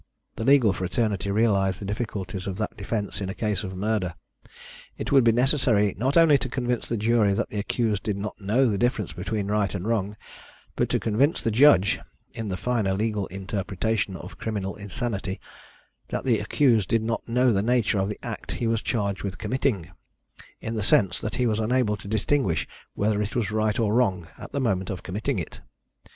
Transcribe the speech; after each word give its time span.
The 0.35 0.43
legal 0.43 0.73
fraternity 0.73 1.29
realised 1.29 1.79
the 1.79 1.85
difficulties 1.85 2.47
of 2.47 2.57
that 2.57 2.75
defence 2.75 3.21
in 3.21 3.29
a 3.29 3.35
case 3.35 3.63
of 3.63 3.75
murder. 3.77 4.15
It 4.97 5.11
would 5.11 5.23
be 5.23 5.31
necessary 5.31 5.93
not 5.95 6.17
only 6.17 6.39
to 6.39 6.49
convince 6.49 6.89
the 6.89 6.97
jury 6.97 7.33
that 7.35 7.49
the 7.49 7.59
accused 7.59 8.01
did 8.01 8.17
not 8.17 8.41
know 8.41 8.65
the 8.65 8.79
difference 8.79 9.13
between 9.13 9.45
right 9.51 9.75
and 9.75 9.87
wrong, 9.87 10.15
but 10.75 10.89
to 10.89 10.99
convince 10.99 11.43
the 11.43 11.51
judge, 11.51 11.99
in 12.33 12.47
the 12.47 12.57
finer 12.57 12.95
legal 12.95 13.27
interpretation 13.27 14.15
of 14.15 14.39
criminal 14.39 14.75
insanity, 14.75 15.39
that 16.07 16.23
the 16.23 16.39
accused 16.39 16.89
did 16.89 17.03
not 17.03 17.29
know 17.29 17.53
the 17.53 17.61
nature 17.61 17.99
of 17.99 18.09
the 18.09 18.17
act 18.25 18.53
he 18.53 18.65
was 18.65 18.81
charged 18.81 19.21
with 19.21 19.37
committing, 19.37 19.91
in 20.61 20.73
the 20.73 20.81
sense 20.81 21.21
that 21.21 21.35
he 21.35 21.45
was 21.45 21.59
unable 21.59 21.95
to 21.95 22.07
distinguish 22.07 22.67
whether 22.95 23.21
it 23.21 23.35
was 23.35 23.51
right 23.51 23.79
or 23.79 23.93
wrong 23.93 24.27
at 24.39 24.51
the 24.51 24.59
moment 24.59 24.89
of 24.89 25.03
committing 25.03 25.37
it. 25.37 25.61